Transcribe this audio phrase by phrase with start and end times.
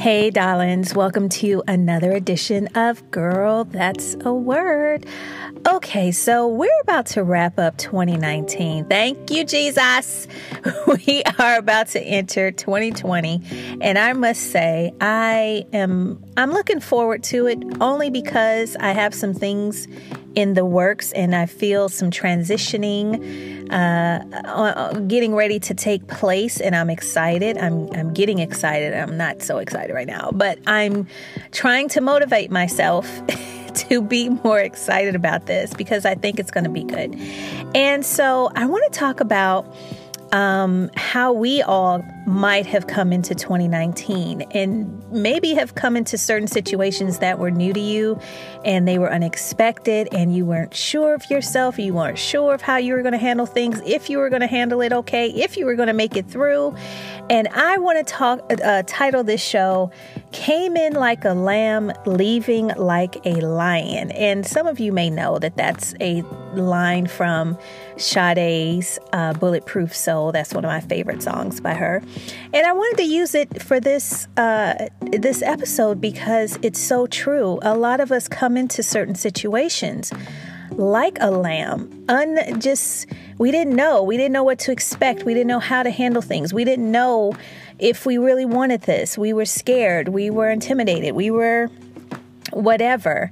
[0.00, 5.04] Hey, darlings, welcome to another edition of Girl That's a Word.
[5.68, 8.86] Okay, so we're about to wrap up 2019.
[8.86, 10.26] Thank you, Jesus.
[10.86, 17.22] We are about to enter 2020, and I must say, I am I'm looking forward
[17.24, 19.86] to it only because I have some things
[20.34, 26.74] in the works and I feel some transitioning uh, getting ready to take place and
[26.74, 27.58] I'm excited.
[27.58, 28.94] I'm, I'm getting excited.
[28.94, 31.06] I'm not so excited right now, but I'm
[31.52, 33.06] trying to motivate myself
[33.74, 37.14] to be more excited about this because I think it's going to be good.
[37.74, 39.66] And so I want to talk about
[40.32, 46.46] um, how we all might have come into 2019 and maybe have come into certain
[46.46, 48.18] situations that were new to you
[48.64, 52.76] and they were unexpected and you weren't sure of yourself, you weren't sure of how
[52.76, 55.56] you were going to handle things, if you were going to handle it okay, if
[55.56, 56.74] you were going to make it through.
[57.30, 59.90] And I want to talk, uh, title this show,
[60.32, 64.10] Came in Like a Lamb, Leaving Like a Lion.
[64.12, 66.22] And some of you may know that that's a
[66.54, 67.56] line from
[67.96, 70.32] Sade's uh, Bulletproof Soul.
[70.32, 72.02] That's one of my favorite songs by her.
[72.52, 77.58] And I wanted to use it for this uh, this episode because it's so true.
[77.62, 80.12] A lot of us come into certain situations
[80.72, 83.06] like a lamb, un just
[83.38, 84.02] we didn't know.
[84.02, 85.24] We didn't know what to expect.
[85.24, 86.52] We didn't know how to handle things.
[86.54, 87.34] We didn't know
[87.78, 89.16] if we really wanted this.
[89.16, 90.08] We were scared.
[90.08, 91.14] We were intimidated.
[91.14, 91.68] We were
[92.52, 93.30] whatever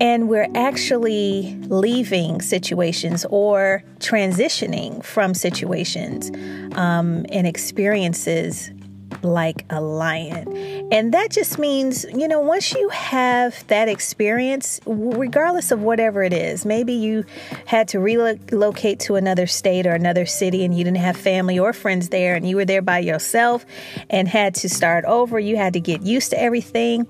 [0.00, 6.30] and we're actually leaving situations or transitioning from situations
[6.76, 8.70] um, and experiences
[9.22, 10.88] like a lion.
[10.92, 16.32] And that just means, you know, once you have that experience, regardless of whatever it
[16.32, 17.24] is, maybe you
[17.66, 21.72] had to relocate to another state or another city and you didn't have family or
[21.72, 23.64] friends there and you were there by yourself
[24.08, 25.38] and had to start over.
[25.38, 27.06] You had to get used to everything.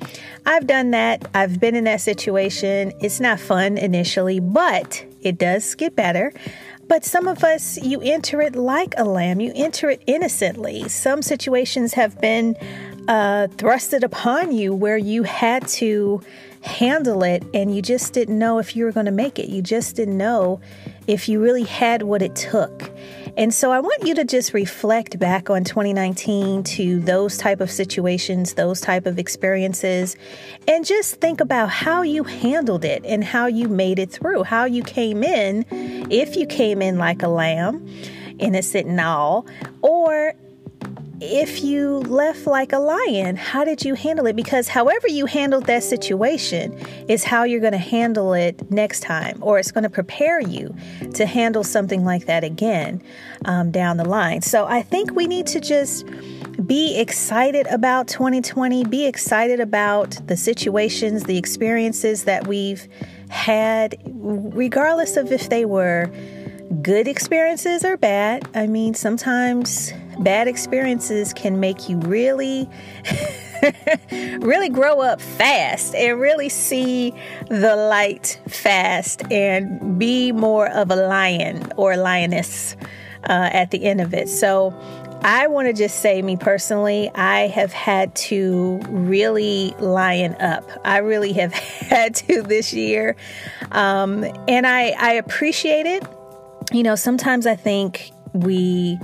[0.46, 1.28] I've done that.
[1.34, 2.92] I've been in that situation.
[3.00, 6.32] It's not fun initially, but it does get better.
[6.90, 10.88] But some of us, you enter it like a lamb, you enter it innocently.
[10.88, 12.56] Some situations have been
[13.06, 16.20] uh, thrusted upon you where you had to
[16.62, 19.48] handle it and you just didn't know if you were going to make it.
[19.48, 20.60] You just didn't know
[21.06, 22.90] if you really had what it took.
[23.40, 27.70] And so I want you to just reflect back on 2019 to those type of
[27.70, 30.14] situations, those type of experiences,
[30.68, 34.66] and just think about how you handled it and how you made it through, how
[34.66, 35.64] you came in,
[36.10, 37.88] if you came in like a lamb,
[38.38, 39.46] innocent and all,
[39.80, 40.34] or
[41.20, 44.34] if you left like a lion, how did you handle it?
[44.34, 46.72] Because however you handled that situation
[47.08, 50.74] is how you're going to handle it next time, or it's going to prepare you
[51.14, 53.02] to handle something like that again
[53.44, 54.40] um, down the line.
[54.40, 56.06] So I think we need to just
[56.66, 62.88] be excited about 2020, be excited about the situations, the experiences that we've
[63.28, 66.10] had, regardless of if they were
[66.82, 68.48] good experiences or bad.
[68.54, 69.92] I mean, sometimes
[70.22, 72.68] bad experiences can make you really,
[74.12, 77.12] really grow up fast and really see
[77.48, 82.76] the light fast and be more of a lion or a lioness
[83.28, 84.28] uh, at the end of it.
[84.28, 84.74] So,
[85.22, 90.64] I want to just say, me personally, I have had to really lion up.
[90.82, 93.16] I really have had to this year.
[93.70, 96.04] Um, and I, I appreciate it
[96.72, 98.98] you know, sometimes I think we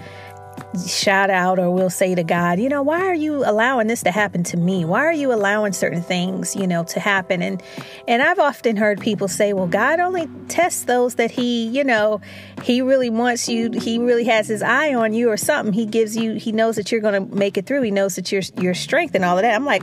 [0.76, 4.10] shout out or we'll say to God, you know, why are you allowing this to
[4.10, 4.84] happen to me?
[4.84, 7.42] Why are you allowing certain things, you know, to happen?
[7.42, 7.62] And
[8.08, 12.20] and I've often heard people say, well, God only tests those that he, you know,
[12.62, 15.72] he really wants you, he really has his eye on you or something.
[15.72, 17.82] He gives you he knows that you're going to make it through.
[17.82, 19.54] He knows that you're your strength and all of that.
[19.54, 19.82] I'm like,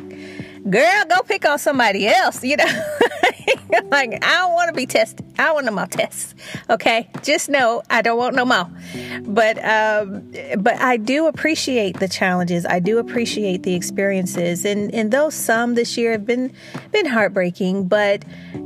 [0.70, 2.66] girl, go pick on somebody else, you know.
[3.92, 5.26] like, I don't want to be tested.
[5.38, 6.36] I want no more tests.
[6.70, 7.09] Okay.
[7.24, 8.70] Just know I don't want no more.
[9.22, 12.66] But, um, but I do appreciate the challenges.
[12.66, 14.66] I do appreciate the experiences.
[14.66, 16.53] And, and those some this year have been,
[16.91, 18.23] been heartbreaking, but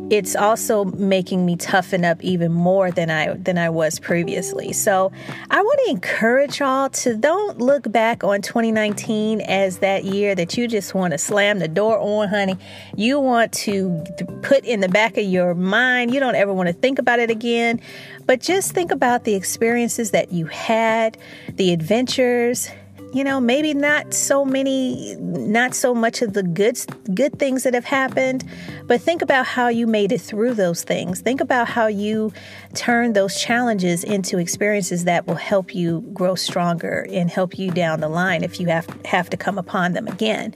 [0.10, 4.74] it's also making me toughen up even more than I, than I was previously.
[4.74, 5.12] So
[5.50, 10.58] I want to encourage y'all to don't look back on 2019 as that year that
[10.58, 12.58] you just want to slam the door on, honey.
[12.96, 14.04] You want to
[14.42, 16.14] put in the back of your mind.
[16.14, 17.80] You don't ever want to think about it again,
[18.26, 21.18] but just think about the experiences that you had,
[21.54, 22.70] the adventures,
[23.14, 26.78] you know, maybe not so many, not so much of the good
[27.14, 28.44] good things that have happened,
[28.86, 31.22] but think about how you made it through those things.
[31.22, 32.34] Think about how you
[32.74, 38.02] turn those challenges into experiences that will help you grow stronger and help you down
[38.02, 40.54] the line if you have have to come upon them again.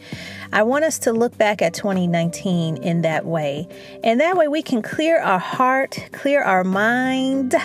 [0.53, 3.67] I want us to look back at 2019 in that way.
[4.03, 7.55] And that way we can clear our heart, clear our mind,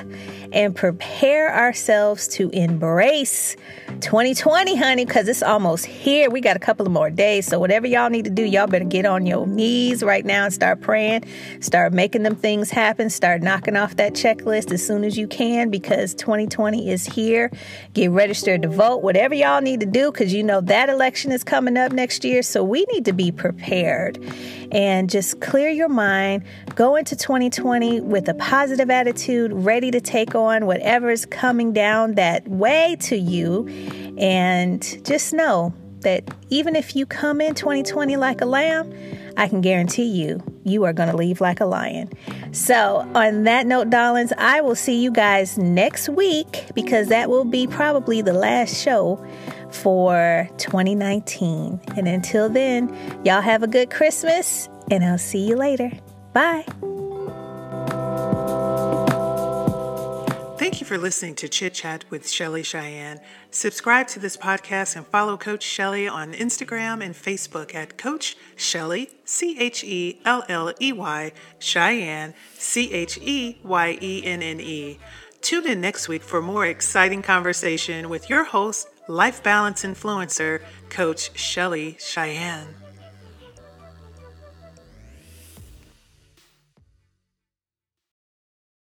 [0.52, 3.56] and prepare ourselves to embrace
[4.00, 6.30] 2020, honey, because it's almost here.
[6.30, 7.46] We got a couple of more days.
[7.46, 10.54] So, whatever y'all need to do, y'all better get on your knees right now and
[10.54, 11.24] start praying.
[11.60, 13.10] Start making them things happen.
[13.10, 17.50] Start knocking off that checklist as soon as you can because 2020 is here.
[17.94, 21.42] Get registered to vote, whatever y'all need to do, because you know that election is
[21.42, 22.42] coming up next year.
[22.42, 24.18] So, we need to be prepared
[24.70, 26.44] and just clear your mind.
[26.74, 32.14] Go into 2020 with a positive attitude, ready to take on whatever is coming down
[32.14, 34.05] that way to you.
[34.18, 38.92] And just know that even if you come in 2020 like a lamb,
[39.36, 42.10] I can guarantee you, you are going to leave like a lion.
[42.52, 47.44] So, on that note, darlings, I will see you guys next week because that will
[47.44, 49.22] be probably the last show
[49.70, 51.80] for 2019.
[51.96, 55.90] And until then, y'all have a good Christmas, and I'll see you later.
[56.32, 56.64] Bye.
[60.76, 63.18] Thank you for listening to Chit Chat with Chelley Cheyenne.
[63.50, 69.08] Subscribe to this podcast and follow Coach Chelley on Instagram and Facebook at Coach Chelley,
[69.24, 74.60] C H E L L E Y, Cheyenne, C H E Y E N N
[74.60, 74.98] E.
[75.40, 81.32] Tune in next week for more exciting conversation with your host, life balance influencer, Coach
[81.32, 82.85] Chelley Cheyenne.